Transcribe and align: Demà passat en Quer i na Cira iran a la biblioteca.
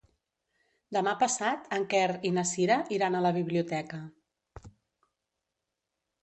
Demà 0.95 1.11
passat 1.23 1.67
en 1.77 1.85
Quer 1.91 2.07
i 2.29 2.31
na 2.37 2.45
Cira 2.53 2.79
iran 2.97 3.19
a 3.19 3.21
la 3.27 3.33
biblioteca. 3.37 4.01